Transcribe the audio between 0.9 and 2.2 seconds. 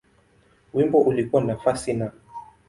ulikuwa nafasi Na.